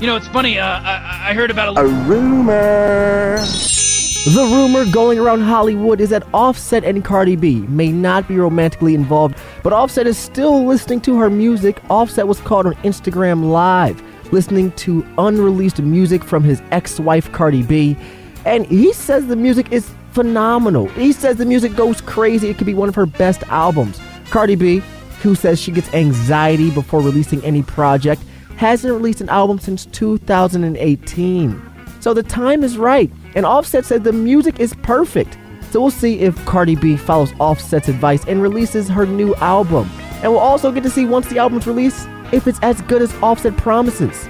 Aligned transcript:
You 0.00 0.06
know, 0.08 0.16
it's 0.16 0.28
funny. 0.28 0.58
Uh, 0.58 0.66
I, 0.66 1.30
I 1.30 1.34
heard 1.34 1.50
about 1.50 1.76
a, 1.76 1.80
a 1.80 1.86
rumor. 1.86 3.36
The 4.26 4.42
rumor 4.42 4.90
going 4.90 5.18
around 5.18 5.42
Hollywood 5.42 6.00
is 6.00 6.10
that 6.10 6.26
Offset 6.32 6.82
and 6.82 7.04
Cardi 7.04 7.36
B 7.36 7.60
may 7.68 7.92
not 7.92 8.26
be 8.26 8.36
romantically 8.36 8.94
involved, 8.94 9.36
but 9.62 9.72
Offset 9.72 10.06
is 10.06 10.18
still 10.18 10.64
listening 10.64 11.00
to 11.02 11.18
her 11.18 11.30
music. 11.30 11.80
Offset 11.90 12.26
was 12.26 12.40
caught 12.40 12.66
on 12.66 12.74
Instagram 12.76 13.50
Live 13.50 14.02
listening 14.32 14.72
to 14.72 15.06
unreleased 15.18 15.80
music 15.80 16.24
from 16.24 16.42
his 16.42 16.60
ex 16.70 16.98
wife 16.98 17.30
Cardi 17.32 17.62
B, 17.62 17.96
and 18.44 18.66
he 18.66 18.92
says 18.92 19.26
the 19.26 19.36
music 19.36 19.70
is 19.72 19.90
phenomenal. 20.10 20.88
He 20.88 21.12
says 21.12 21.36
the 21.36 21.46
music 21.46 21.76
goes 21.76 22.00
crazy, 22.00 22.48
it 22.48 22.58
could 22.58 22.66
be 22.66 22.74
one 22.74 22.88
of 22.88 22.94
her 22.94 23.06
best 23.06 23.42
albums. 23.44 24.00
Cardi 24.30 24.56
B, 24.56 24.82
who 25.22 25.34
says 25.34 25.60
she 25.60 25.70
gets 25.70 25.92
anxiety 25.94 26.70
before 26.70 27.00
releasing 27.00 27.44
any 27.44 27.62
project, 27.62 28.22
hasn't 28.56 28.92
released 28.92 29.20
an 29.20 29.28
album 29.28 29.58
since 29.58 29.86
2018. 29.86 31.62
So 32.00 32.14
the 32.14 32.22
time 32.22 32.62
is 32.62 32.76
right. 32.76 33.10
And 33.34 33.46
Offset 33.46 33.84
said 33.84 34.04
the 34.04 34.12
music 34.12 34.60
is 34.60 34.74
perfect. 34.82 35.38
So 35.70 35.80
we'll 35.80 35.90
see 35.90 36.20
if 36.20 36.36
Cardi 36.44 36.76
B 36.76 36.96
follows 36.96 37.32
Offset's 37.40 37.88
advice 37.88 38.24
and 38.26 38.42
releases 38.42 38.88
her 38.88 39.06
new 39.06 39.34
album. 39.36 39.90
And 40.22 40.30
we'll 40.30 40.40
also 40.40 40.70
get 40.70 40.82
to 40.84 40.90
see 40.90 41.04
once 41.04 41.28
the 41.28 41.38
album's 41.38 41.66
released 41.66 42.08
if 42.32 42.46
it's 42.46 42.60
as 42.62 42.80
good 42.82 43.02
as 43.02 43.12
Offset 43.16 43.56
promises. 43.56 44.28